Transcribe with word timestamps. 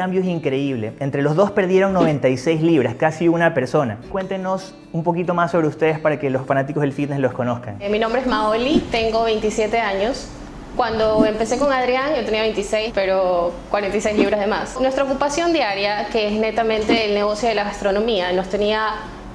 cambio 0.00 0.22
es 0.22 0.26
increíble. 0.28 0.94
Entre 0.98 1.20
los 1.20 1.36
dos 1.36 1.50
perdieron 1.50 1.92
96 1.92 2.62
libras, 2.62 2.94
casi 2.94 3.28
una 3.28 3.52
persona. 3.52 3.98
Cuéntenos 4.10 4.74
un 4.94 5.04
poquito 5.04 5.34
más 5.34 5.50
sobre 5.50 5.66
ustedes 5.66 5.98
para 5.98 6.18
que 6.18 6.30
los 6.30 6.46
fanáticos 6.46 6.80
del 6.80 6.94
fitness 6.94 7.20
los 7.20 7.34
conozcan. 7.34 7.76
Eh, 7.82 7.90
mi 7.90 7.98
nombre 7.98 8.22
es 8.22 8.26
Maoli, 8.26 8.78
tengo 8.90 9.24
27 9.24 9.78
años. 9.78 10.26
Cuando 10.74 11.26
empecé 11.26 11.58
con 11.58 11.70
Adrián 11.70 12.14
yo 12.16 12.24
tenía 12.24 12.40
26, 12.40 12.92
pero 12.94 13.52
46 13.68 14.16
libras 14.16 14.40
de 14.40 14.46
más. 14.46 14.80
Nuestra 14.80 15.04
ocupación 15.04 15.52
diaria, 15.52 16.06
que 16.10 16.28
es 16.28 16.32
netamente 16.32 17.04
el 17.04 17.12
negocio 17.12 17.50
de 17.50 17.54
la 17.54 17.64
gastronomía, 17.64 18.32
nos 18.32 18.48
tenía 18.48 18.94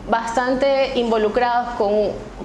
bastante 0.10 0.98
involucrados 0.98 1.76
con, 1.76 1.92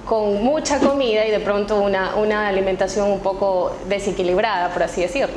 con 0.05 0.43
mucha 0.43 0.77
comida 0.77 1.25
y 1.25 1.31
de 1.31 1.39
pronto 1.39 1.79
una, 1.79 2.17
una 2.17 2.47
alimentación 2.47 3.11
un 3.11 3.21
poco 3.21 3.75
desequilibrada, 3.89 4.69
por 4.69 4.83
así 4.83 5.01
decirlo. 5.01 5.33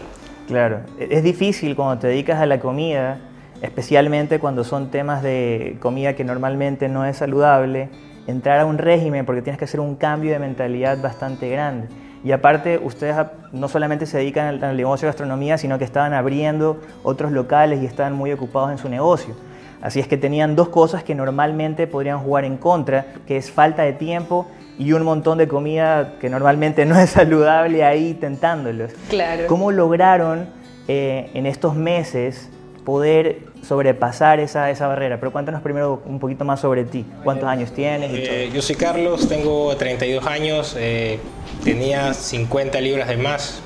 Claro, 0.47 0.81
es 0.99 1.23
difícil 1.23 1.75
cuando 1.75 1.99
te 1.99 2.09
dedicas 2.09 2.39
a 2.39 2.45
la 2.45 2.61
comida, 2.61 3.19
especialmente 3.63 4.39
cuando 4.39 4.63
son 4.63 4.91
temas 4.91 5.23
de 5.23 5.79
comida 5.81 6.15
que 6.15 6.23
normalmente 6.23 6.89
no 6.91 7.07
es 7.07 7.17
saludable, 7.17 7.89
entrar 8.27 8.61
a 8.61 8.67
un 8.67 8.77
régimen 8.77 9.25
porque 9.25 9.41
tienes 9.41 9.59
que 9.59 9.65
hacer 9.65 9.81
un 9.81 9.97
cambio 9.97 10.33
de 10.33 10.39
mentalidad 10.39 11.01
bastante 11.01 11.49
grande. 11.49 11.89
Y 12.23 12.33
aparte, 12.33 12.79
ustedes 12.83 13.17
no 13.53 13.69
solamente 13.69 14.05
se 14.05 14.19
dedican 14.19 14.47
al, 14.47 14.65
al 14.65 14.77
negocio 14.77 15.07
de 15.07 15.13
gastronomía, 15.13 15.57
sino 15.57 15.79
que 15.79 15.85
estaban 15.85 16.13
abriendo 16.13 16.79
otros 17.03 17.33
locales 17.33 17.83
y 17.83 17.87
estaban 17.87 18.13
muy 18.13 18.31
ocupados 18.31 18.71
en 18.71 18.79
su 18.79 18.91
negocio. 18.91 19.35
Así 19.85 20.01
es 20.01 20.09
que 20.09 20.17
tenían 20.17 20.57
dos 20.57 20.71
cosas 20.71 21.05
que 21.05 21.15
normalmente 21.15 21.87
podrían 21.87 22.19
jugar 22.19 22.47
en 22.47 22.57
contra, 22.57 23.05
que 23.27 23.37
es 23.37 23.51
falta 23.51 23.83
de 23.83 23.93
tiempo 23.93 24.47
y 24.79 24.93
un 24.93 25.03
montón 25.03 25.37
de 25.37 25.47
comida 25.47 26.15
que 26.19 26.31
normalmente 26.31 26.87
no 26.87 26.99
es 26.99 27.11
saludable 27.11 27.85
ahí 27.85 28.15
tentándolos. 28.15 28.93
Claro. 29.11 29.47
¿Cómo 29.47 29.71
lograron 29.73 30.49
eh, 30.89 31.31
en 31.35 31.45
estos 31.45 31.75
meses 31.75 32.49
poder 32.87 33.41
sobrepasar 33.63 34.41
esa, 34.41 34.71
esa 34.71 34.87
barrera? 34.87 35.21
Pero 35.21 35.33
cuéntanos 35.33 35.61
primero 35.61 36.03
un 36.07 36.19
poquito 36.19 36.47
más 36.47 36.61
sobre 36.61 36.85
ti. 36.85 37.05
¿Cuántos 37.23 37.47
años 37.47 37.71
tienes? 37.73 38.11
Y 38.11 38.25
Eh, 38.27 38.51
yo 38.55 38.63
soy 38.63 38.77
Carlos, 38.77 39.29
tengo 39.29 39.77
32 39.77 40.27
años, 40.27 40.77
eh, 40.79 41.19
tenía 41.63 42.15
50 42.15 42.81
libras 42.81 43.07
de 43.09 43.19
más 43.19 43.61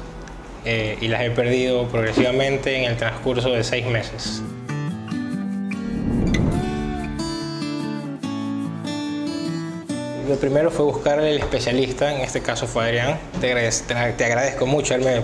eh, 0.64 0.98
y 1.00 1.06
las 1.06 1.22
he 1.22 1.30
perdido 1.30 1.86
progresivamente 1.86 2.76
en 2.76 2.90
el 2.90 2.96
transcurso 2.96 3.50
de 3.50 3.62
seis 3.62 3.86
meses. 3.86 4.42
Lo 10.28 10.36
primero 10.36 10.70
fue 10.70 10.84
buscar 10.84 11.20
el 11.20 11.38
especialista, 11.38 12.14
en 12.14 12.20
este 12.20 12.40
caso 12.42 12.66
fue 12.66 12.84
Adrián. 12.84 13.18
Te, 13.40 13.54
agradez- 13.54 13.82
te- 13.86 14.12
te 14.12 14.24
agradezco 14.24 14.66
mucho 14.66 14.94
haberme 14.94 15.22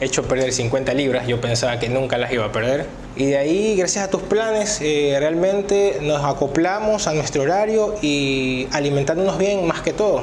hecho 0.00 0.22
perder 0.28 0.52
50 0.52 0.92
libras, 0.94 1.26
yo 1.26 1.40
pensaba 1.40 1.78
que 1.80 1.88
nunca 1.88 2.16
las 2.18 2.30
iba 2.32 2.44
a 2.44 2.52
perder. 2.52 2.86
Y 3.16 3.26
de 3.26 3.38
ahí, 3.38 3.76
gracias 3.76 4.04
a 4.04 4.10
tus 4.10 4.22
planes, 4.22 4.78
eh, 4.82 5.16
realmente 5.18 5.98
nos 6.02 6.22
acoplamos 6.24 7.06
a 7.08 7.14
nuestro 7.14 7.42
horario 7.42 7.94
y 8.02 8.68
alimentándonos 8.72 9.38
bien 9.38 9.66
más 9.66 9.80
que 9.80 9.92
todo. 9.92 10.22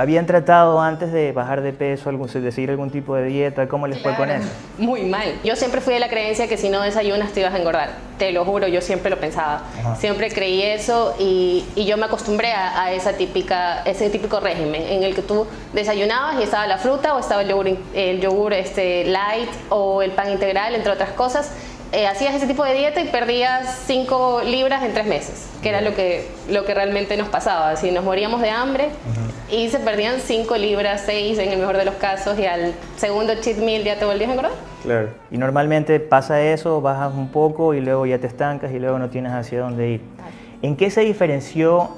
¿Habían 0.00 0.24
tratado 0.24 0.80
antes 0.80 1.12
de 1.12 1.30
bajar 1.32 1.60
de 1.60 1.74
peso, 1.74 2.08
algún, 2.08 2.26
de 2.32 2.52
seguir 2.52 2.70
algún 2.70 2.88
tipo 2.90 3.14
de 3.16 3.24
dieta? 3.24 3.68
¿Cómo 3.68 3.86
les 3.86 4.00
fue 4.00 4.14
con 4.16 4.24
Claro. 4.28 4.42
eso? 4.42 4.50
Muy 4.78 5.02
mal. 5.02 5.34
Yo 5.44 5.56
siempre 5.56 5.82
fui 5.82 5.92
de 5.92 6.00
la 6.00 6.08
creencia 6.08 6.48
que 6.48 6.56
si 6.56 6.70
no 6.70 6.80
desayunas 6.80 7.32
te 7.32 7.40
ibas 7.40 7.52
a 7.52 7.58
engordar. 7.58 7.90
Te 8.16 8.32
lo 8.32 8.46
juro, 8.46 8.66
yo 8.66 8.80
siempre 8.80 9.10
lo 9.10 9.18
pensaba. 9.20 9.60
Ajá. 9.78 9.96
Siempre 9.96 10.30
creí 10.32 10.62
eso 10.62 11.14
y, 11.18 11.66
y 11.76 11.84
yo 11.84 11.98
me 11.98 12.06
acostumbré 12.06 12.50
a, 12.52 12.82
a 12.82 12.92
esa 12.92 13.12
típica, 13.12 13.82
ese 13.82 14.08
típico 14.08 14.40
régimen 14.40 14.80
en 14.88 15.02
el 15.02 15.14
que 15.14 15.20
tú 15.20 15.46
desayunabas 15.74 16.40
y 16.40 16.44
estaba 16.44 16.66
la 16.66 16.78
fruta 16.78 17.14
o 17.14 17.18
estaba 17.18 17.42
el 17.42 17.48
yogur, 17.50 17.68
el 17.92 18.20
yogur 18.22 18.54
este, 18.54 19.04
light 19.04 19.50
o 19.68 20.00
el 20.00 20.12
pan 20.12 20.30
integral, 20.30 20.74
entre 20.76 20.92
otras 20.92 21.10
cosas. 21.10 21.52
Eh, 21.92 22.06
hacías 22.06 22.32
ese 22.34 22.46
tipo 22.46 22.64
de 22.64 22.72
dieta 22.72 23.00
y 23.00 23.08
perdías 23.08 23.82
5 23.86 24.42
libras 24.46 24.82
en 24.84 24.94
3 24.94 25.06
meses, 25.08 25.48
que 25.60 25.70
era 25.70 25.80
lo 25.80 25.92
que, 25.92 26.26
lo 26.48 26.64
que 26.64 26.72
realmente 26.72 27.16
nos 27.16 27.28
pasaba. 27.28 27.74
Si 27.76 27.90
nos 27.90 28.04
moríamos 28.04 28.40
de 28.40 28.48
hambre 28.48 28.88
y 29.52 29.68
se 29.68 29.78
perdían 29.80 30.20
5 30.20 30.56
libras, 30.56 31.02
6 31.06 31.38
en 31.38 31.50
el 31.52 31.58
mejor 31.58 31.76
de 31.76 31.84
los 31.84 31.94
casos 31.96 32.38
y 32.38 32.46
al 32.46 32.72
segundo 32.96 33.34
cheat 33.40 33.58
meal 33.58 33.82
ya 33.84 33.98
te 33.98 34.04
volvías 34.04 34.28
a 34.28 34.32
engordar. 34.32 34.52
Claro. 34.82 35.08
Y 35.30 35.38
normalmente 35.38 36.00
pasa 36.00 36.40
eso, 36.42 36.80
bajas 36.80 37.12
un 37.14 37.28
poco 37.30 37.74
y 37.74 37.80
luego 37.80 38.06
ya 38.06 38.18
te 38.18 38.26
estancas 38.26 38.72
y 38.72 38.78
luego 38.78 38.98
no 38.98 39.10
tienes 39.10 39.32
hacia 39.32 39.60
dónde 39.60 39.88
ir. 39.90 40.00
¿En 40.62 40.76
qué 40.76 40.90
se 40.90 41.00
diferenció 41.02 41.90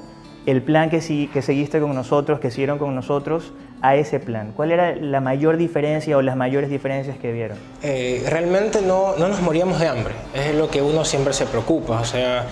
el 0.45 0.61
plan 0.61 0.89
que, 0.89 0.99
si- 1.01 1.27
que 1.27 1.41
seguiste 1.41 1.79
con 1.79 1.93
nosotros, 1.95 2.39
que 2.39 2.51
siguieron 2.51 2.77
con 2.79 2.93
nosotros, 2.95 3.53
a 3.81 3.95
ese 3.97 4.19
plan? 4.19 4.53
¿Cuál 4.55 4.71
era 4.71 4.95
la 4.95 5.19
mayor 5.21 5.57
diferencia 5.57 6.17
o 6.17 6.21
las 6.21 6.35
mayores 6.37 6.69
diferencias 6.69 7.17
que 7.17 7.31
vieron? 7.33 7.57
Eh, 7.81 8.25
realmente 8.29 8.81
no, 8.81 9.15
no 9.17 9.27
nos 9.27 9.41
moríamos 9.41 9.79
de 9.79 9.87
hambre, 9.89 10.13
es 10.33 10.55
lo 10.55 10.69
que 10.69 10.81
uno 10.81 11.03
siempre 11.05 11.33
se 11.33 11.45
preocupa, 11.45 11.99
o 11.99 12.05
sea, 12.05 12.45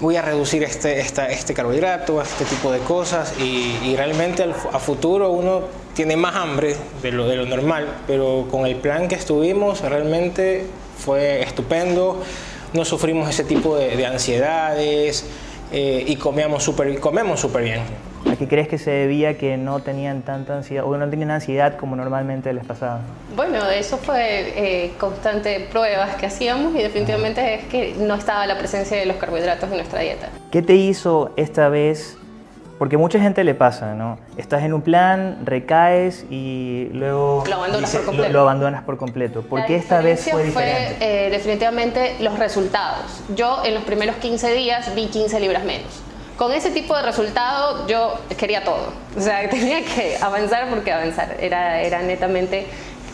voy 0.00 0.16
a 0.16 0.22
reducir 0.22 0.62
este, 0.62 1.00
esta- 1.00 1.28
este 1.28 1.54
carbohidrato, 1.54 2.20
este 2.22 2.44
tipo 2.44 2.70
de 2.70 2.78
cosas 2.80 3.34
y, 3.40 3.94
realmente 3.96 4.42
al 4.42 4.54
a 4.72 4.78
futuro 4.78 5.30
uno 5.30 5.62
tiene 5.94 6.16
más 6.16 6.36
hambre 6.36 6.76
de 7.02 7.10
lo, 7.12 7.26
de 7.26 7.36
lo 7.36 7.46
normal, 7.46 7.86
pero 8.06 8.46
con 8.50 8.66
el 8.66 8.76
plan 8.76 9.08
que 9.08 9.16
estuvimos 9.16 9.80
realmente 9.80 10.66
fue 11.04 11.42
estupendo, 11.42 12.22
no 12.72 12.84
sufrimos 12.84 13.28
ese 13.28 13.44
tipo 13.44 13.76
de, 13.76 13.96
de 13.96 14.06
ansiedades 14.06 15.24
eh, 15.72 16.04
y 16.06 16.16
comíamos 16.16 16.62
súper 16.62 16.98
comemos 17.00 17.40
súper 17.40 17.64
bien. 17.64 17.80
¿A 18.30 18.36
qué 18.36 18.46
crees 18.48 18.68
que 18.68 18.78
se 18.78 18.90
debía 18.90 19.38
que 19.38 19.56
no 19.56 19.80
tenían 19.80 20.22
tanta 20.22 20.56
ansiedad 20.56 20.84
o 20.84 20.96
no 20.96 21.08
tenían 21.08 21.30
ansiedad 21.30 21.76
como 21.76 21.96
normalmente 21.96 22.52
les 22.52 22.64
pasaba? 22.64 23.00
Bueno, 23.36 23.68
eso 23.70 23.96
fue 23.96 24.52
eh, 24.56 24.92
constante 24.98 25.60
pruebas 25.70 26.16
que 26.16 26.26
hacíamos 26.26 26.74
y 26.74 26.78
definitivamente 26.82 27.54
es 27.54 27.64
que 27.66 27.94
no 27.98 28.14
estaba 28.14 28.46
la 28.46 28.58
presencia 28.58 28.96
de 28.98 29.06
los 29.06 29.16
carbohidratos 29.16 29.70
en 29.70 29.76
nuestra 29.76 30.00
dieta. 30.00 30.28
¿Qué 30.50 30.62
te 30.62 30.74
hizo 30.74 31.32
esta 31.36 31.68
vez? 31.68 32.16
Porque 32.78 32.96
mucha 32.96 33.18
gente 33.18 33.42
le 33.42 33.54
pasa, 33.56 33.94
¿no? 33.94 34.18
Estás 34.36 34.62
en 34.62 34.72
un 34.72 34.82
plan, 34.82 35.38
recaes 35.44 36.24
y 36.30 36.88
luego 36.92 37.42
Lo 37.48 37.56
abandonas 37.56 37.90
por 37.90 38.00
lo- 38.00 38.06
completo. 38.06 38.32
Lo, 38.32 38.40
abandonas 38.42 38.82
por 38.84 38.96
completo. 38.98 39.42
¿Por 39.42 39.60
La 39.60 39.66
qué 39.66 39.74
esta 39.76 40.00
vez 40.00 40.28
fue 40.30 40.44
diferente? 40.44 40.96
eh, 41.00 41.30
definitivamente 41.30 42.14
los 42.20 42.38
resultados. 42.38 43.20
Yo 43.34 43.62
en 43.64 43.74
los 43.74 43.82
primeros 43.82 44.14
15 44.16 44.52
días 44.52 44.94
vi 44.94 45.06
15 45.06 45.40
libras 45.40 45.64
menos. 45.64 46.02
Con 46.38 46.52
ese 46.52 46.70
tipo 46.70 46.96
de 46.96 47.02
resultado 47.02 47.86
yo 47.88 48.14
quería 48.38 48.62
todo. 48.62 48.92
O 49.16 49.20
sea, 49.20 49.50
tenía 49.50 49.84
que 49.84 50.16
avanzar 50.20 50.70
porque 50.70 50.92
avanzar. 50.92 51.36
Era, 51.40 51.82
era 51.82 52.00
netamente 52.00 52.66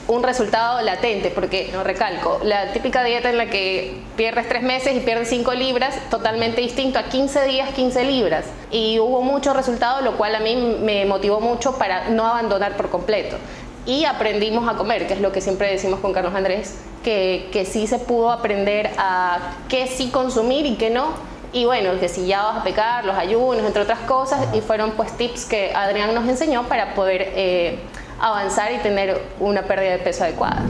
un 0.07 0.23
resultado 0.23 0.83
latente, 0.83 1.31
porque, 1.31 1.71
no 1.73 1.83
recalco, 1.83 2.39
la 2.45 2.75
típica 2.75 3.03
dieta 3.03 3.31
en 3.31 3.39
la 3.39 3.47
que 3.47 4.03
pierdes 4.17 4.47
3 4.47 4.63
meses 4.63 4.95
y 4.95 5.01
pierdes 5.01 5.31
5 5.31 5.55
libras, 5.55 5.97
totalmente 6.11 6.61
distinto 6.61 6.99
a 6.99 7.05
15 7.05 7.47
días, 7.47 7.71
15 7.71 8.05
libras. 8.05 8.45
Y 8.71 8.99
hubo 8.99 9.23
mucho 9.23 9.55
resultado, 9.55 10.03
lo 10.03 10.19
cual 10.19 10.35
a 10.35 10.41
mí 10.41 10.57
me 10.57 11.07
motivó 11.07 11.41
mucho 11.41 11.79
para 11.79 12.11
no 12.11 12.27
abandonar 12.27 12.77
por 12.77 12.91
completo 12.91 13.39
y 13.87 14.05
aprendimos 14.05 14.69
a 14.69 14.77
comer, 14.77 15.07
que 15.07 15.15
es 15.15 15.21
lo 15.21 15.33
que 15.33 15.41
siempre 15.41 15.71
decimos 15.71 16.01
con 16.01 16.13
Carlos 16.13 16.35
Andrés, 16.35 16.79
que, 17.03 17.49
que 17.53 17.65
sí 17.65 17.87
se 17.87 17.99
pudo 17.99 18.31
aprender 18.31 18.91
a 18.97 19.57
qué 19.69 19.87
sí 19.87 20.09
consumir 20.09 20.67
y 20.67 20.77
qué 20.77 20.91
no. 20.91 21.34
Y 21.55 21.67
bueno, 21.67 22.01
que 22.01 22.09
si 22.09 22.27
ya 22.27 22.43
vas 22.43 22.57
a 22.57 22.65
pecar, 22.65 23.05
los 23.05 23.17
ayunos, 23.17 23.65
entre 23.65 23.81
otras 23.81 24.01
cosas, 24.01 24.49
y 24.53 24.61
fueron 24.61 24.91
pues 24.97 25.17
tips 25.17 25.45
que 25.45 25.73
Adrián 25.73 26.13
nos 26.13 26.29
enseñó 26.29 26.65
para 26.65 26.95
poder 26.95 27.29
eh, 27.37 27.79
avanzar 28.21 28.73
y 28.73 28.79
tener 28.79 29.23
una 29.39 29.63
pérdida 29.63 29.93
de 29.93 29.99
peso 29.99 30.25
adecuada. 30.25 30.63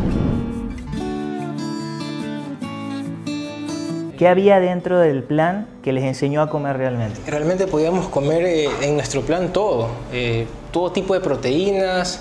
¿Qué 4.19 4.29
había 4.29 4.61
dentro 4.61 5.01
del 5.01 5.23
plan 5.23 5.69
que 5.83 5.95
les 5.95 6.05
enseñó 6.05 6.43
a 6.43 6.51
comer 6.51 6.77
realmente? 6.77 7.19
Realmente 7.31 7.67
podíamos 7.67 8.07
comer 8.09 8.45
eh, 8.45 8.69
en 8.83 8.95
nuestro 8.95 9.23
plan 9.23 9.55
todo, 9.55 9.89
eh, 10.13 10.47
todo 10.71 10.93
tipo 10.93 11.15
de 11.15 11.21
proteínas, 11.21 12.21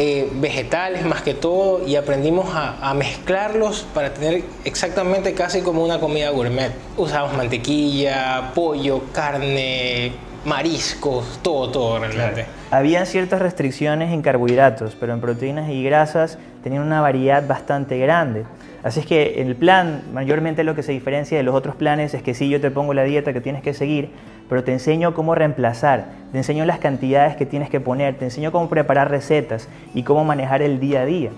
eh, 0.00 0.30
vegetales 0.34 1.04
más 1.04 1.22
que 1.22 1.34
todo, 1.34 1.84
y 1.84 1.96
aprendimos 1.96 2.50
a, 2.54 2.94
mezclarlos 2.94 3.84
para 3.92 4.14
tener 4.14 4.44
exactamente 4.64 5.34
casi 5.34 5.60
como 5.60 5.82
una 5.82 5.98
comida 5.98 6.30
gourmet. 6.30 6.70
Usamos 6.96 7.36
mantequilla, 7.36 8.52
pollo, 8.54 9.02
carne, 9.12 10.12
mariscos, 10.44 11.40
todo, 11.42 11.72
todo 11.72 11.98
realmente. 11.98 12.46
Habían 12.70 13.06
ciertas 13.06 13.42
restricciones 13.42 14.12
en 14.12 14.22
carbohidratos, 14.22 14.94
pero 14.94 15.14
en 15.14 15.20
proteínas 15.20 15.68
y 15.68 15.82
grasas 15.82 16.38
tenían 16.62 16.84
una 16.84 17.00
variedad 17.00 17.44
bastante 17.44 17.98
grande. 17.98 18.44
Así 18.82 19.00
es 19.00 19.06
que 19.06 19.42
el 19.42 19.56
plan, 19.56 20.02
mayormente 20.12 20.62
lo 20.62 20.74
que 20.74 20.82
se 20.82 20.92
diferencia 20.92 21.36
de 21.36 21.42
los 21.42 21.54
otros 21.54 21.74
planes 21.74 22.14
es 22.14 22.22
que 22.22 22.34
sí, 22.34 22.48
yo 22.48 22.60
te 22.60 22.70
pongo 22.70 22.94
la 22.94 23.02
dieta 23.02 23.32
que 23.32 23.40
tienes 23.40 23.62
que 23.62 23.74
seguir, 23.74 24.10
pero 24.48 24.62
te 24.62 24.72
enseño 24.72 25.14
cómo 25.14 25.34
reemplazar, 25.34 26.06
te 26.30 26.38
enseño 26.38 26.64
las 26.64 26.78
cantidades 26.78 27.36
que 27.36 27.44
tienes 27.44 27.70
que 27.70 27.80
poner, 27.80 28.16
te 28.16 28.26
enseño 28.26 28.52
cómo 28.52 28.68
preparar 28.68 29.10
recetas 29.10 29.68
y 29.94 30.04
cómo 30.04 30.24
manejar 30.24 30.62
el 30.62 30.78
día 30.78 31.02
a 31.02 31.04
día. 31.06 31.30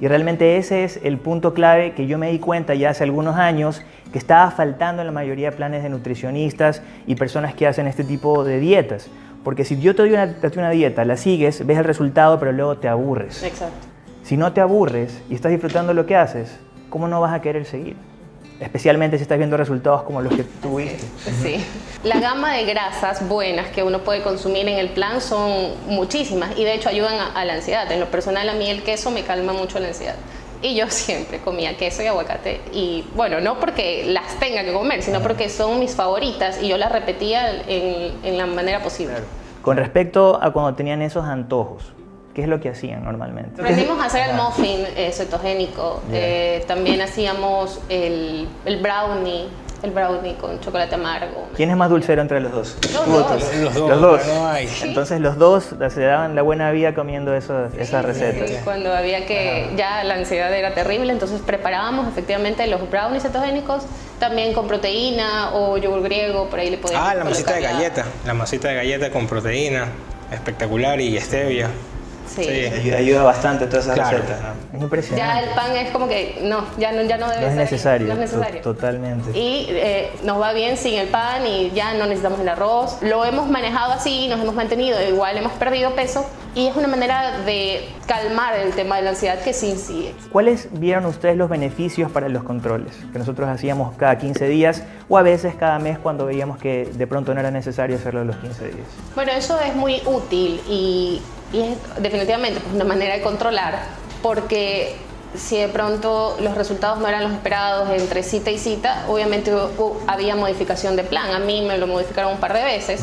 Y 0.00 0.08
realmente 0.08 0.56
ese 0.56 0.84
es 0.84 1.00
el 1.02 1.18
punto 1.18 1.54
clave 1.54 1.92
que 1.92 2.06
yo 2.06 2.18
me 2.18 2.30
di 2.30 2.38
cuenta 2.38 2.74
ya 2.74 2.90
hace 2.90 3.04
algunos 3.04 3.36
años 3.36 3.82
que 4.12 4.18
estaba 4.18 4.50
faltando 4.50 5.02
en 5.02 5.06
la 5.06 5.12
mayoría 5.12 5.50
de 5.50 5.56
planes 5.56 5.82
de 5.82 5.88
nutricionistas 5.88 6.82
y 7.06 7.14
personas 7.14 7.54
que 7.54 7.66
hacen 7.66 7.86
este 7.86 8.04
tipo 8.04 8.44
de 8.44 8.58
dietas. 8.58 9.08
Porque 9.44 9.64
si 9.64 9.78
yo 9.80 9.94
te 9.94 10.02
doy 10.02 10.12
una, 10.12 10.32
te 10.32 10.48
doy 10.48 10.58
una 10.58 10.70
dieta, 10.70 11.04
la 11.04 11.16
sigues, 11.16 11.64
ves 11.66 11.78
el 11.78 11.84
resultado, 11.84 12.38
pero 12.38 12.52
luego 12.52 12.78
te 12.78 12.88
aburres. 12.88 13.42
Exacto. 13.42 13.74
Si 14.22 14.36
no 14.36 14.52
te 14.52 14.60
aburres 14.60 15.22
y 15.28 15.34
estás 15.34 15.52
disfrutando 15.52 15.92
lo 15.92 16.06
que 16.06 16.16
haces, 16.16 16.58
¿cómo 16.94 17.08
no 17.08 17.20
vas 17.20 17.34
a 17.34 17.42
querer 17.42 17.66
seguir? 17.66 17.96
especialmente 18.60 19.16
si 19.18 19.22
estás 19.22 19.36
viendo 19.36 19.56
resultados 19.56 20.04
como 20.04 20.22
los 20.22 20.32
que 20.32 20.44
tuviste. 20.44 21.04
Sí. 21.42 21.56
La 22.04 22.20
gama 22.20 22.54
de 22.54 22.64
grasas 22.64 23.28
buenas 23.28 23.66
que 23.70 23.82
uno 23.82 23.98
puede 23.98 24.22
consumir 24.22 24.68
en 24.68 24.78
el 24.78 24.90
plan 24.90 25.20
son 25.20 25.72
muchísimas 25.88 26.56
y 26.56 26.62
de 26.62 26.74
hecho 26.74 26.88
ayudan 26.88 27.14
a, 27.14 27.32
a 27.32 27.44
la 27.44 27.54
ansiedad. 27.54 27.90
En 27.90 27.98
lo 27.98 28.06
personal 28.06 28.48
a 28.48 28.54
mí 28.54 28.70
el 28.70 28.84
queso 28.84 29.10
me 29.10 29.22
calma 29.24 29.52
mucho 29.52 29.80
la 29.80 29.88
ansiedad. 29.88 30.14
Y 30.62 30.76
yo 30.76 30.88
siempre 30.88 31.40
comía 31.40 31.76
queso 31.76 32.04
y 32.04 32.06
aguacate. 32.06 32.60
Y 32.72 33.04
bueno, 33.16 33.40
no 33.40 33.58
porque 33.58 34.04
las 34.06 34.38
tenga 34.38 34.62
que 34.62 34.72
comer, 34.72 35.02
sino 35.02 35.20
porque 35.20 35.48
son 35.48 35.80
mis 35.80 35.96
favoritas 35.96 36.62
y 36.62 36.68
yo 36.68 36.78
las 36.78 36.92
repetía 36.92 37.60
en, 37.66 38.12
en 38.22 38.38
la 38.38 38.46
manera 38.46 38.84
posible. 38.84 39.16
Con 39.62 39.76
respecto 39.76 40.38
a 40.40 40.52
cuando 40.52 40.74
tenían 40.76 41.02
esos 41.02 41.24
antojos, 41.24 41.92
¿qué 42.34 42.42
es 42.42 42.48
lo 42.48 42.60
que 42.60 42.68
hacían 42.68 43.04
normalmente? 43.04 43.60
Aprendimos 43.60 43.98
a 44.00 44.06
hacer 44.06 44.30
el 44.30 44.36
muffin 44.36 44.84
eh, 44.96 45.10
cetogénico. 45.12 46.02
Eh, 46.12 46.64
también 46.66 47.00
hacíamos 47.00 47.80
el, 47.88 48.48
el 48.64 48.76
brownie, 48.82 49.48
el 49.82 49.90
brownie 49.90 50.34
con 50.36 50.58
chocolate 50.60 50.94
amargo. 50.94 51.46
¿Quién 51.54 51.70
es 51.70 51.76
más 51.76 51.90
dulcero 51.90 52.22
entre 52.22 52.40
los 52.40 52.52
dos? 52.52 52.76
Los 52.92 53.06
dos. 53.06 53.30
Los 53.60 53.74
dos. 53.74 53.88
Los 53.90 54.00
dos. 54.00 54.26
no 54.26 54.46
hay. 54.48 54.68
Entonces 54.82 55.20
los 55.20 55.36
dos 55.38 55.74
se 55.90 56.00
daban 56.02 56.34
la 56.34 56.42
buena 56.42 56.70
vida 56.70 56.94
comiendo 56.94 57.34
esos- 57.34 57.72
esas 57.74 58.04
recetas. 58.04 58.48
Sí, 58.50 58.56
cuando 58.64 58.92
había 58.94 59.26
que, 59.26 59.70
ya 59.76 60.02
la 60.04 60.14
ansiedad 60.14 60.52
era 60.52 60.74
terrible, 60.74 61.12
entonces 61.12 61.40
preparábamos 61.40 62.08
efectivamente 62.08 62.66
los 62.66 62.90
brownies 62.90 63.22
cetogénicos, 63.22 63.84
también 64.18 64.54
con 64.54 64.66
proteína 64.66 65.50
o 65.54 65.76
yogur 65.76 66.02
griego, 66.02 66.48
por 66.48 66.58
ahí 66.60 66.70
le 66.70 66.78
podíamos 66.78 67.06
Ah, 67.08 67.14
la 67.14 67.24
masita 67.24 67.54
de 67.54 67.60
galleta. 67.60 68.04
La 68.26 68.34
masita 68.34 68.68
de 68.68 68.74
galleta 68.76 69.10
con 69.10 69.26
proteína. 69.26 69.88
Espectacular 70.32 71.00
y 71.00 71.20
stevia. 71.20 71.68
Sí. 72.26 72.44
Sí. 72.44 72.50
Ayuda, 72.50 72.96
ayuda 72.98 73.22
bastante 73.22 73.66
todas 73.66 73.84
esas 73.84 73.94
Claro. 73.96 74.18
recetas. 74.18 74.40
¿no? 74.40 74.48
Es 74.48 74.78
Ya 74.78 74.84
impresionante. 74.84 75.44
el 75.48 75.54
pan 75.54 75.76
es 75.76 75.90
como 75.90 76.08
que 76.08 76.38
no, 76.42 76.64
ya 76.78 76.92
no, 76.92 77.02
ya 77.02 77.16
no 77.18 77.28
debe 77.28 77.40
No 77.42 77.46
es 77.46 77.52
ser- 77.52 77.56
necesario. 77.62 78.06
No 78.08 78.12
es 78.14 78.18
necesario. 78.20 78.60
to- 78.62 78.74
Totalmente. 78.74 79.38
Y 79.38 79.66
eh, 79.70 80.10
nos 80.24 80.40
va 80.40 80.52
bien 80.52 80.76
sin 80.76 80.94
el 80.98 81.08
pan 81.08 81.46
y 81.46 81.70
ya 81.72 81.94
no 81.94 82.04
necesitamos 82.06 82.40
el 82.40 82.48
arroz. 82.48 82.98
Lo 83.02 83.24
hemos 83.24 83.48
manejado 83.48 83.92
así, 83.92 84.28
nos 84.28 84.40
hemos 84.40 84.54
mantenido, 84.54 84.98
igual 85.06 85.36
hemos 85.36 85.52
perdido 85.52 85.90
peso 85.94 86.24
y 86.54 86.66
es 86.66 86.76
una 86.76 86.88
manera 86.88 87.38
de 87.44 87.88
calmar 88.06 88.54
el 88.54 88.72
tema 88.72 88.96
de 88.96 89.02
la 89.02 89.10
ansiedad 89.10 89.38
que 89.40 89.52
sí 89.52 89.76
sigue. 89.76 90.14
¿Cuáles 90.30 90.68
vieron 90.72 91.06
ustedes 91.06 91.36
los 91.36 91.48
beneficios 91.48 92.10
para 92.10 92.28
los 92.28 92.42
controles? 92.44 92.94
Que 93.12 93.18
nosotros 93.18 93.48
hacíamos 93.48 93.96
cada 93.96 94.18
15 94.18 94.46
días 94.48 94.82
o 95.08 95.18
a 95.18 95.22
veces 95.22 95.54
cada 95.54 95.78
mes 95.78 95.98
cuando 95.98 96.26
veíamos 96.26 96.58
que 96.58 96.86
de 96.92 97.06
pronto 97.06 97.32
no 97.34 97.40
era 97.40 97.50
necesario 97.50 97.96
hacerlo 97.96 98.24
los 98.24 98.36
15 98.36 98.64
días. 98.66 98.86
Bueno, 99.14 99.32
eso 99.32 99.58
es 99.60 99.74
muy 99.74 100.00
útil 100.06 100.60
y, 100.68 101.20
y 101.52 101.60
es 101.60 101.78
definitivamente 102.02 102.60
pues, 102.60 102.74
una 102.74 102.84
manera 102.84 103.14
de 103.14 103.22
controlar 103.22 103.78
porque 104.22 104.96
si 105.34 105.58
de 105.58 105.68
pronto 105.68 106.36
los 106.40 106.54
resultados 106.54 106.98
no 107.00 107.08
eran 107.08 107.24
los 107.24 107.32
esperados 107.32 107.90
entre 107.90 108.22
cita 108.22 108.50
y 108.50 108.58
cita, 108.58 109.04
obviamente 109.08 109.52
hu- 109.52 109.68
hu- 109.76 109.96
había 110.06 110.36
modificación 110.36 110.94
de 110.96 111.02
plan. 111.02 111.30
A 111.34 111.40
mí 111.40 111.64
me 111.66 111.76
lo 111.76 111.86
modificaron 111.88 112.32
un 112.34 112.38
par 112.38 112.52
de 112.52 112.62
veces 112.62 113.02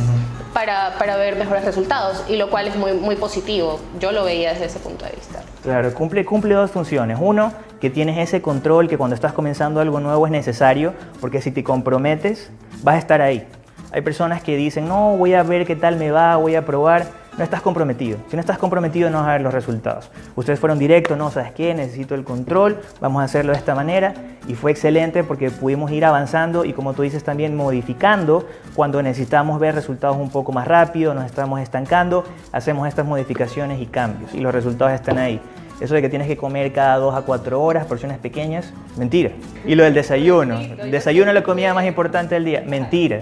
para, 0.53 0.95
para 0.97 1.17
ver 1.17 1.35
mejores 1.35 1.65
resultados 1.65 2.23
y 2.29 2.37
lo 2.37 2.49
cual 2.49 2.67
es 2.67 2.75
muy, 2.77 2.93
muy 2.93 3.17
positivo. 3.17 3.79
Yo 3.99 4.13
lo 4.13 4.23
veía 4.23 4.53
desde 4.53 4.65
ese 4.65 4.79
punto 4.79 5.03
de 5.05 5.11
vista. 5.11 5.41
Claro, 5.61 5.93
cumple, 5.93 6.23
cumple 6.25 6.53
dos 6.55 6.71
funciones. 6.71 7.17
Uno, 7.19 7.51
que 7.81 7.89
tienes 7.89 8.17
ese 8.17 8.41
control 8.41 8.87
que 8.87 8.97
cuando 8.97 9.13
estás 9.15 9.33
comenzando 9.33 9.81
algo 9.81 9.99
nuevo 9.99 10.25
es 10.25 10.31
necesario, 10.31 10.93
porque 11.19 11.41
si 11.41 11.51
te 11.51 11.63
comprometes, 11.65 12.49
vas 12.81 12.95
a 12.95 12.99
estar 12.99 13.21
ahí. 13.21 13.45
Hay 13.91 14.01
personas 14.03 14.41
que 14.41 14.55
dicen, 14.55 14.87
no, 14.87 15.17
voy 15.17 15.33
a 15.33 15.43
ver 15.43 15.65
qué 15.67 15.75
tal 15.75 15.97
me 15.97 16.11
va, 16.11 16.37
voy 16.37 16.55
a 16.55 16.65
probar. 16.65 17.07
No 17.37 17.43
estás 17.43 17.61
comprometido. 17.61 18.17
Si 18.29 18.35
no 18.35 18.41
estás 18.41 18.57
comprometido, 18.57 19.09
no 19.09 19.19
vas 19.19 19.29
a 19.29 19.31
ver 19.33 19.41
los 19.41 19.53
resultados. 19.53 20.11
Ustedes 20.35 20.59
fueron 20.59 20.77
directos, 20.77 21.17
no, 21.17 21.31
¿sabes 21.31 21.53
qué? 21.53 21.73
Necesito 21.73 22.13
el 22.13 22.23
control, 22.23 22.81
vamos 22.99 23.21
a 23.21 23.25
hacerlo 23.25 23.53
de 23.53 23.57
esta 23.57 23.73
manera. 23.73 24.13
Y 24.47 24.55
fue 24.55 24.71
excelente 24.71 25.23
porque 25.23 25.49
pudimos 25.49 25.91
ir 25.91 26.03
avanzando 26.03 26.65
y, 26.65 26.73
como 26.73 26.93
tú 26.93 27.03
dices, 27.03 27.23
también 27.23 27.55
modificando 27.55 28.45
cuando 28.75 29.01
necesitamos 29.01 29.59
ver 29.59 29.75
resultados 29.75 30.17
un 30.17 30.29
poco 30.29 30.51
más 30.51 30.67
rápido, 30.67 31.13
nos 31.13 31.25
estamos 31.25 31.61
estancando, 31.61 32.25
hacemos 32.51 32.87
estas 32.87 33.05
modificaciones 33.05 33.79
y 33.79 33.85
cambios 33.85 34.33
y 34.33 34.41
los 34.41 34.53
resultados 34.53 34.93
están 34.93 35.17
ahí. 35.17 35.39
Eso 35.79 35.95
de 35.95 36.01
que 36.01 36.09
tienes 36.09 36.27
que 36.27 36.37
comer 36.37 36.71
cada 36.73 36.97
dos 36.97 37.15
a 37.15 37.23
cuatro 37.23 37.59
horas, 37.61 37.85
porciones 37.85 38.19
pequeñas, 38.19 38.71
mentira. 38.97 39.31
Y 39.65 39.73
lo 39.73 39.83
del 39.83 39.95
desayuno, 39.95 40.59
desayuno 40.59 41.31
es 41.31 41.33
la 41.33 41.43
comida 41.43 41.73
más 41.73 41.85
importante 41.85 42.35
del 42.35 42.45
día, 42.45 42.63
mentira. 42.67 43.19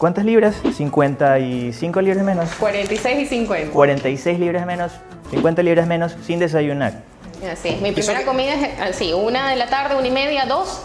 ¿Cuántas 0.00 0.24
libras? 0.24 0.54
55 0.78 2.00
libras 2.00 2.24
menos. 2.24 2.48
46 2.58 3.18
y 3.18 3.26
50. 3.26 3.70
46 3.74 4.38
libras 4.38 4.64
menos, 4.64 4.92
50 5.30 5.62
libras 5.62 5.86
menos 5.86 6.16
sin 6.26 6.38
desayunar. 6.38 7.02
Así 7.52 7.68
es. 7.68 7.82
Mi 7.82 7.92
primera 7.92 8.24
comida 8.24 8.54
es 8.54 8.80
así, 8.80 9.12
una 9.12 9.50
de 9.50 9.56
la 9.56 9.66
tarde, 9.66 9.96
una 9.96 10.06
y 10.06 10.10
media, 10.10 10.46
dos. 10.46 10.80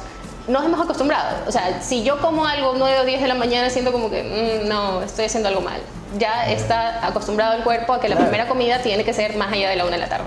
Nos 0.49 0.65
hemos 0.65 0.81
acostumbrado. 0.81 1.37
O 1.47 1.51
sea, 1.53 1.81
si 1.81 2.03
yo 2.03 2.19
como 2.19 2.45
algo 2.45 2.73
9 2.77 2.99
o 2.99 3.05
10 3.05 3.21
de 3.21 3.27
la 3.29 3.35
mañana, 3.35 3.69
siento 3.69 3.93
como 3.93 4.09
que 4.09 4.21
"Mm, 4.65 4.67
no, 4.67 5.01
estoy 5.01 5.25
haciendo 5.25 5.47
algo 5.47 5.61
mal. 5.61 5.79
Ya 6.19 6.51
está 6.51 7.07
acostumbrado 7.07 7.53
el 7.55 7.63
cuerpo 7.63 7.93
a 7.93 8.01
que 8.01 8.09
la 8.09 8.15
Claro. 8.17 8.29
primera 8.29 8.49
comida 8.49 8.79
tiene 8.81 9.05
que 9.05 9.13
ser 9.13 9.37
más 9.37 9.53
allá 9.53 9.69
de 9.69 9.77
la 9.77 9.83
una 9.85 9.93
de 9.93 9.99
la 10.01 10.09
tarde. 10.09 10.25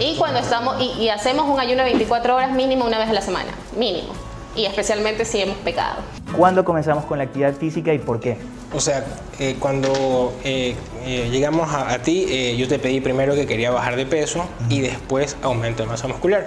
Y 0.00 0.16
cuando 0.16 0.40
estamos, 0.40 0.74
y, 0.82 0.90
y 1.04 1.08
hacemos 1.08 1.48
un 1.48 1.60
ayuno 1.60 1.84
de 1.84 1.90
24 1.90 2.34
horas 2.34 2.50
mínimo 2.50 2.84
una 2.84 2.98
vez 2.98 3.08
a 3.08 3.12
la 3.12 3.22
semana, 3.22 3.50
mínimo. 3.76 4.12
Y 4.56 4.64
especialmente 4.66 5.24
si 5.24 5.40
hemos 5.40 5.56
pecado. 5.58 5.96
¿Cuándo 6.38 6.64
comenzamos 6.64 7.04
con 7.04 7.18
la 7.18 7.24
actividad 7.24 7.52
física 7.54 7.92
y 7.92 7.98
por 7.98 8.20
qué? 8.20 8.36
O 8.72 8.78
sea, 8.80 9.04
eh, 9.40 9.56
cuando 9.58 10.32
eh, 10.44 10.76
eh, 11.04 11.28
llegamos 11.32 11.68
a, 11.74 11.92
a 11.92 11.98
ti, 12.00 12.26
eh, 12.28 12.56
yo 12.56 12.68
te 12.68 12.78
pedí 12.78 13.00
primero 13.00 13.34
que 13.34 13.44
quería 13.44 13.72
bajar 13.72 13.96
de 13.96 14.06
peso 14.06 14.44
y 14.68 14.80
después 14.80 15.36
aumento 15.42 15.82
de 15.82 15.88
masa 15.88 16.06
muscular. 16.06 16.46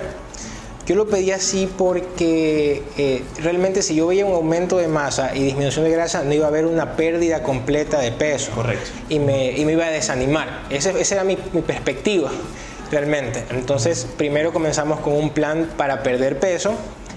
Yo 0.86 0.96
lo 0.96 1.08
pedí 1.08 1.32
así 1.32 1.70
porque 1.78 2.84
eh, 2.98 3.24
realmente 3.44 3.82
si 3.82 3.96
yo 3.96 4.08
veía 4.08 4.26
un 4.26 4.34
aumento 4.34 4.78
de 4.78 4.88
masa 4.88 5.36
y 5.36 5.44
disminución 5.44 5.84
de 5.84 5.92
grasa, 5.92 6.24
no 6.24 6.34
iba 6.34 6.46
a 6.46 6.48
haber 6.50 6.66
una 6.68 6.96
pérdida 6.96 7.44
completa 7.44 8.00
de 8.00 8.14
peso. 8.14 8.52
Correcto. 8.54 8.90
Y 9.10 9.20
me, 9.20 9.52
y 9.52 9.66
me 9.66 9.74
iba 9.74 9.86
a 9.86 9.90
desanimar. 9.90 10.62
Ese- 10.70 11.00
esa 11.02 11.16
era 11.16 11.24
mi, 11.26 11.38
mi 11.52 11.62
perspectiva, 11.62 12.32
realmente. 12.92 13.44
Entonces, 13.52 14.08
primero 14.18 14.54
comenzamos 14.54 15.02
con 15.02 15.14
un 15.16 15.32
plan 15.32 15.70
para 15.76 16.02
perder 16.02 16.40
peso 16.40 16.74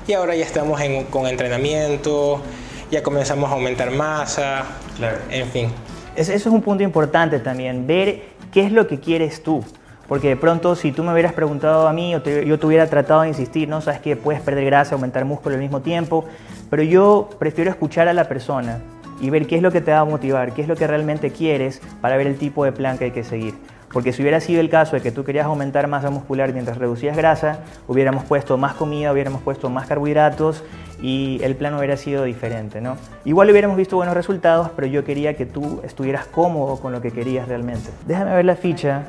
y 0.06 0.12
ahora 0.12 0.34
ya 0.34 0.44
estamos 0.44 0.80
en- 0.80 1.04
con 1.04 1.26
entrenamiento, 1.26 2.42
ya 2.90 3.02
comenzamos 3.02 3.50
a 3.50 3.54
aumentar 3.54 3.90
masa, 3.90 4.64
Claro. 4.96 5.18
en 5.30 5.48
fin. 5.48 5.68
Es- 6.16 6.28
Eso 6.28 6.48
es 6.48 6.54
un 6.54 6.62
punto 6.62 6.82
importante 6.82 7.38
también, 7.40 7.86
ver 7.86 8.22
qué 8.52 8.64
es 8.64 8.72
lo 8.72 8.86
que 8.86 9.00
quieres 9.00 9.42
tú. 9.42 9.64
Porque 10.08 10.28
de 10.28 10.36
pronto 10.36 10.76
si 10.76 10.92
tú 10.92 11.02
me 11.02 11.12
hubieras 11.12 11.32
preguntado 11.32 11.88
a 11.88 11.92
mí 11.94 12.14
o 12.14 12.20
te- 12.20 12.44
yo 12.46 12.58
te 12.58 12.66
hubiera 12.66 12.86
tratado 12.88 13.22
de 13.22 13.28
insistir, 13.28 13.68
no 13.68 13.80
sabes 13.80 14.00
que 14.00 14.16
puedes 14.16 14.42
perder 14.42 14.66
grasa, 14.66 14.94
aumentar 14.94 15.24
músculo 15.24 15.54
al 15.54 15.62
mismo 15.62 15.80
tiempo, 15.80 16.26
pero 16.68 16.82
yo 16.82 17.30
prefiero 17.38 17.70
escuchar 17.70 18.06
a 18.08 18.12
la 18.12 18.28
persona 18.28 18.80
y 19.20 19.30
ver 19.30 19.46
qué 19.46 19.56
es 19.56 19.62
lo 19.62 19.72
que 19.72 19.80
te 19.80 19.92
va 19.92 20.00
a 20.00 20.04
motivar, 20.04 20.52
qué 20.52 20.60
es 20.60 20.68
lo 20.68 20.76
que 20.76 20.86
realmente 20.86 21.30
quieres 21.30 21.80
para 22.02 22.18
ver 22.18 22.26
el 22.26 22.36
tipo 22.36 22.64
de 22.66 22.72
plan 22.72 22.98
que 22.98 23.04
hay 23.06 23.10
que 23.12 23.24
seguir. 23.24 23.54
Porque 23.94 24.12
si 24.12 24.22
hubiera 24.22 24.40
sido 24.40 24.60
el 24.60 24.68
caso 24.68 24.96
de 24.96 25.02
que 25.02 25.12
tú 25.12 25.22
querías 25.22 25.46
aumentar 25.46 25.86
masa 25.86 26.10
muscular 26.10 26.52
mientras 26.52 26.78
reducías 26.78 27.16
grasa, 27.16 27.60
hubiéramos 27.86 28.24
puesto 28.24 28.58
más 28.58 28.74
comida, 28.74 29.12
hubiéramos 29.12 29.40
puesto 29.40 29.70
más 29.70 29.86
carbohidratos 29.86 30.64
y 31.00 31.38
el 31.44 31.54
plan 31.54 31.74
hubiera 31.74 31.96
sido 31.96 32.24
diferente, 32.24 32.80
¿no? 32.80 32.96
Igual 33.24 33.50
hubiéramos 33.50 33.76
visto 33.76 33.94
buenos 33.94 34.14
resultados, 34.14 34.70
pero 34.74 34.88
yo 34.88 35.04
quería 35.04 35.34
que 35.34 35.46
tú 35.46 35.80
estuvieras 35.84 36.26
cómodo 36.26 36.80
con 36.80 36.92
lo 36.92 37.00
que 37.00 37.12
querías 37.12 37.46
realmente. 37.46 37.88
Déjame 38.04 38.34
ver 38.34 38.44
la 38.44 38.56
ficha 38.56 39.04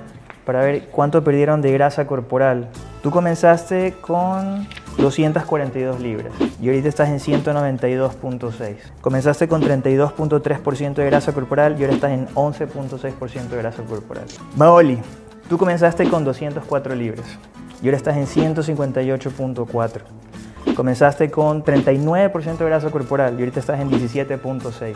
para 0.46 0.62
ver 0.62 0.84
cuánto 0.92 1.24
perdieron 1.24 1.64
de 1.64 1.72
grasa 1.72 2.06
corporal. 2.06 2.70
Tú 3.02 3.10
comenzaste 3.10 3.96
con 4.02 4.68
242 4.98 6.00
libras 6.00 6.34
y 6.62 6.68
ahorita 6.68 6.88
estás 6.90 7.10
en 7.10 7.20
192.6. 7.20 8.76
Comenzaste 9.02 9.48
con 9.48 9.62
32.3% 9.62 10.94
de 10.94 11.06
grasa 11.06 11.34
corporal 11.34 11.76
y 11.78 11.84
ahora 11.84 11.96
estás 11.96 12.12
en 12.12 12.28
11.6% 12.30 13.48
de 13.50 13.58
grasa 13.58 13.84
corporal. 13.84 14.26
Maoli, 14.56 15.00
tú 15.50 15.58
comenzaste 15.58 16.08
con 16.10 16.24
204 16.24 16.96
libras 16.96 17.26
y 17.82 17.88
ahora 17.88 17.98
estás 17.98 18.18
en 18.18 18.26
158.4. 18.26 20.02
Comenzaste 20.76 21.30
con 21.30 21.64
39% 21.64 22.58
de 22.58 22.66
grasa 22.66 22.90
corporal 22.90 23.36
y 23.36 23.40
ahorita 23.40 23.60
estás 23.60 23.80
en 23.80 23.90
17.6. 23.90 24.96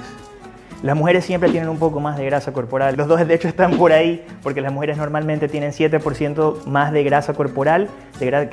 Las 0.82 0.96
mujeres 0.96 1.26
siempre 1.26 1.50
tienen 1.50 1.68
un 1.68 1.78
poco 1.78 2.00
más 2.00 2.18
de 2.18 2.26
grasa 2.26 2.54
corporal. 2.54 2.96
Los 2.96 3.08
dos 3.10 3.28
de 3.28 3.34
hecho 3.34 3.50
están 3.50 3.78
por 3.78 3.92
ahí 3.92 4.26
porque 4.42 4.62
las 4.62 4.72
mujeres 4.72 4.96
normalmente 4.96 5.50
tienen 5.50 5.72
7% 5.72 6.64
más 6.66 6.94
de 6.94 7.04
grasa 7.04 7.34
corporal 7.34 7.90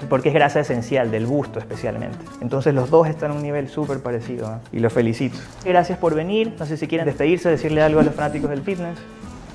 porque 0.08 0.30
es 0.30 0.34
grasa 0.34 0.58
esencial, 0.58 1.12
del 1.12 1.26
busto 1.26 1.60
especialmente. 1.60 2.18
Entonces 2.40 2.74
los 2.74 2.90
dos 2.90 3.06
están 3.06 3.30
a 3.30 3.34
un 3.34 3.42
nivel 3.42 3.68
súper 3.68 4.00
parecido 4.00 4.60
y 4.72 4.80
los 4.80 4.92
felicito. 4.92 5.38
Gracias 5.64 5.98
por 5.98 6.16
venir. 6.16 6.52
No 6.58 6.66
sé 6.66 6.76
si 6.76 6.88
quieren 6.88 7.06
despedirse, 7.06 7.48
decirle 7.48 7.80
algo 7.80 8.00
a 8.00 8.02
los 8.02 8.14
fanáticos 8.14 8.50
del 8.50 8.62
fitness. 8.62 8.98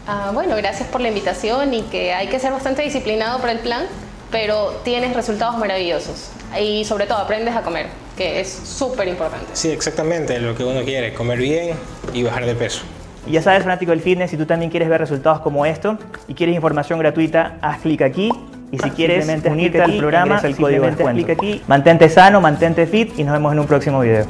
Ah, 0.07 0.31
bueno, 0.33 0.55
gracias 0.55 0.87
por 0.87 1.01
la 1.01 1.09
invitación 1.09 1.73
y 1.73 1.81
que 1.83 2.13
hay 2.13 2.27
que 2.27 2.39
ser 2.39 2.53
bastante 2.53 2.83
disciplinado 2.83 3.39
para 3.39 3.51
el 3.51 3.59
plan, 3.59 3.83
pero 4.31 4.79
tienes 4.85 5.13
resultados 5.13 5.57
maravillosos. 5.57 6.31
Y 6.59 6.85
sobre 6.85 7.05
todo 7.05 7.17
aprendes 7.17 7.55
a 7.55 7.61
comer, 7.63 7.87
que 8.21 8.39
es 8.39 8.49
súper 8.49 9.07
importante. 9.07 9.47
Sí, 9.53 9.69
exactamente, 9.69 10.39
lo 10.39 10.55
que 10.55 10.63
uno 10.63 10.83
quiere, 10.83 11.13
comer 11.13 11.39
bien 11.39 11.75
y 12.13 12.23
bajar 12.23 12.45
de 12.45 12.53
peso. 12.53 12.83
Y 13.25 13.31
ya 13.31 13.41
sabes, 13.41 13.63
fanático 13.63 13.91
del 13.91 14.01
fitness, 14.01 14.29
si 14.29 14.37
tú 14.37 14.45
también 14.45 14.69
quieres 14.69 14.89
ver 14.89 14.99
resultados 14.99 15.39
como 15.39 15.65
esto 15.65 15.97
y 16.27 16.35
quieres 16.35 16.55
información 16.55 16.99
gratuita, 16.99 17.57
haz 17.61 17.79
clic 17.79 18.01
aquí 18.01 18.31
Y 18.71 18.77
si 18.77 18.89
quieres 18.91 19.27
unirte 19.45 19.81
al 19.81 19.97
programa, 19.97 20.39
el 20.43 20.55
código 20.55 20.85
de 20.85 20.91
descuento. 20.91 21.31
Aquí. 21.31 21.61
Mantente 21.67 22.09
sano, 22.09 22.41
mantente 22.41 22.85
fit 22.85 23.17
y 23.17 23.23
nos 23.23 23.33
vemos 23.33 23.51
en 23.53 23.59
un 23.59 23.67
próximo 23.67 23.99
video. 24.01 24.25